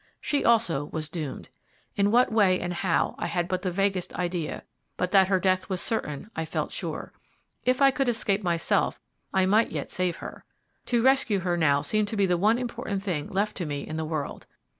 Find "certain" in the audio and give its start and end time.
5.79-6.31